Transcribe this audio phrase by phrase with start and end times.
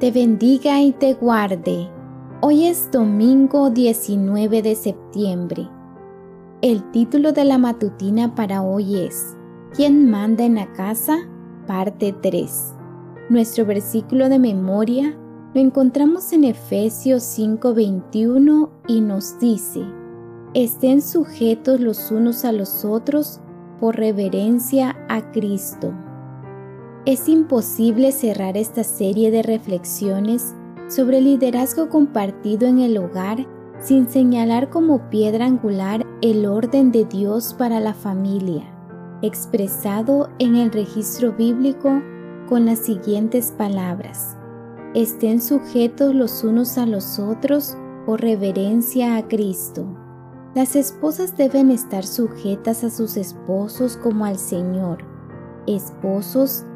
[0.00, 1.90] te bendiga y te guarde.
[2.40, 5.68] Hoy es domingo 19 de septiembre.
[6.62, 9.36] El título de la matutina para hoy es
[9.74, 11.18] ¿Quién manda en la casa?
[11.66, 12.74] Parte 3.
[13.28, 15.14] Nuestro versículo de memoria
[15.52, 19.84] lo encontramos en Efesios 5:21 y nos dice,
[20.54, 23.42] estén sujetos los unos a los otros
[23.78, 25.92] por reverencia a Cristo.
[27.10, 30.54] Es imposible cerrar esta serie de reflexiones
[30.88, 33.48] sobre el liderazgo compartido en el hogar
[33.80, 38.62] sin señalar como piedra angular el orden de Dios para la familia,
[39.22, 42.00] expresado en el registro bíblico
[42.48, 44.36] con las siguientes palabras.
[44.94, 49.84] Estén sujetos los unos a los otros por reverencia a Cristo.
[50.54, 54.98] Las esposas deben estar sujetas a sus esposos como al Señor.
[55.66, 56.66] Esposos,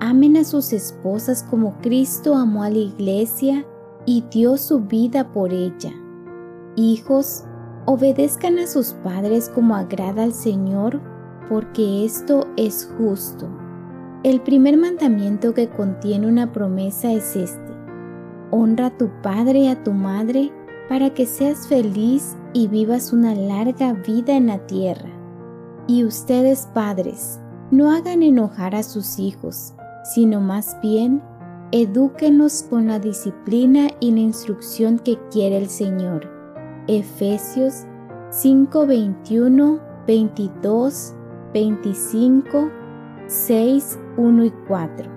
[0.00, 3.66] amen a sus esposas como Cristo amó a la iglesia
[4.06, 5.92] y dio su vida por ella.
[6.76, 7.44] Hijos,
[7.86, 11.00] obedezcan a sus padres como agrada al Señor,
[11.48, 13.48] porque esto es justo.
[14.22, 17.72] El primer mandamiento que contiene una promesa es este.
[18.50, 20.50] Honra a tu padre y a tu madre
[20.88, 25.10] para que seas feliz y vivas una larga vida en la tierra.
[25.86, 29.73] Y ustedes padres, no hagan enojar a sus hijos,
[30.04, 31.22] sino más bien
[31.72, 36.30] edúquenos con la disciplina y la instrucción que quiere el Señor.
[36.86, 37.84] Efesios
[38.30, 41.14] 5, 21, 22,
[41.52, 42.70] 25,
[43.26, 45.10] 6, 1 y 4.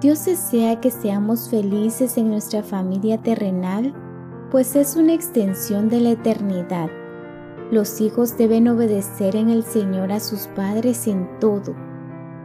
[0.00, 3.94] Dios desea que seamos felices en nuestra familia terrenal
[4.50, 6.90] pues es una extensión de la eternidad.
[7.70, 11.74] Los hijos deben obedecer en el Señor a sus padres en todo.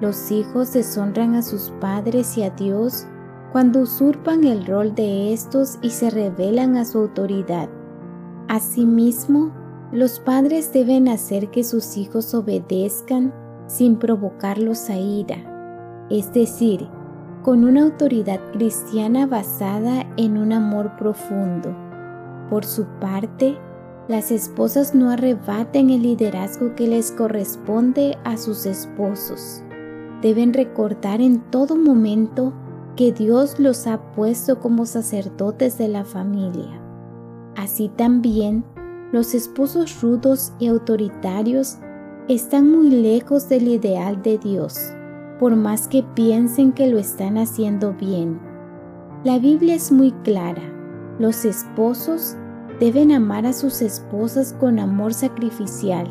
[0.01, 3.07] Los hijos deshonran a sus padres y a Dios
[3.51, 7.69] cuando usurpan el rol de estos y se rebelan a su autoridad.
[8.50, 9.53] Asimismo,
[9.94, 13.34] los padres deben hacer que sus hijos obedezcan
[13.67, 15.38] sin provocarlos a ira,
[16.09, 16.89] es decir,
[17.44, 21.73] con una autoridad cristiana basada en un amor profundo.
[22.50, 23.57] Por su parte,
[24.09, 29.63] las esposas no arrebaten el liderazgo que les corresponde a sus esposos.
[30.25, 32.51] Deben recordar en todo momento
[32.95, 36.81] que Dios los ha puesto como sacerdotes de la familia.
[37.55, 38.65] Así también,
[39.11, 41.77] los esposos rudos y autoritarios
[42.27, 44.79] están muy lejos del ideal de Dios,
[45.39, 48.39] por más que piensen que lo están haciendo bien.
[49.23, 50.71] La Biblia es muy clara
[51.17, 52.35] los esposos
[52.81, 56.07] deben amar a sus esposas con amor sacrificial,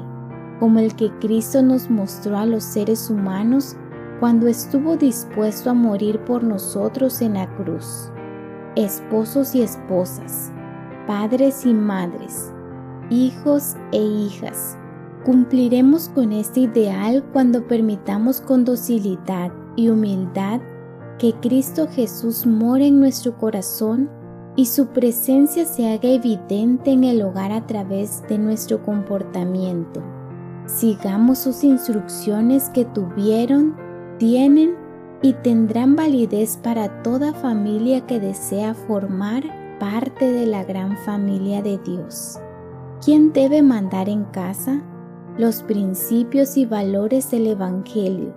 [0.61, 3.77] como el que Cristo nos mostró a los seres humanos
[4.21, 8.11] cuando estuvo dispuesto a morir por nosotros en la cruz.
[8.77, 10.53] Esposos y esposas,
[11.07, 12.53] padres y madres,
[13.11, 14.77] hijos e hijas,
[15.25, 20.61] cumpliremos con este ideal cuando permitamos con docilidad y humildad
[21.19, 24.11] que Cristo Jesús more en nuestro corazón
[24.57, 30.03] y su presencia se haga evidente en el hogar a través de nuestro comportamiento.
[30.67, 33.75] Sigamos sus instrucciones que tuvieron,
[34.19, 34.77] tienen
[35.23, 39.43] y tendrán validez para toda familia que desea formar
[39.79, 42.39] parte de la gran familia de Dios.
[43.05, 44.83] ¿Quién debe mandar en casa?
[45.37, 48.33] Los principios y valores del Evangelio,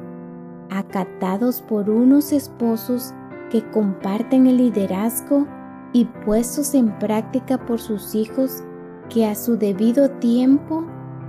[0.69, 3.13] acatados por unos esposos
[3.51, 5.45] que comparten el liderazgo
[5.93, 8.63] y puestos en práctica por sus hijos
[9.09, 10.85] que a su debido tiempo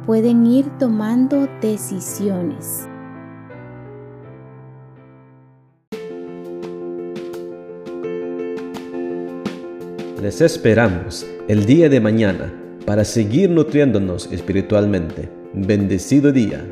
[0.06, 2.88] pueden ir tomando decisiones.
[10.20, 12.52] Les esperamos el día de mañana
[12.84, 15.28] para seguir nutriéndonos espiritualmente.
[15.54, 16.64] Bendecido día.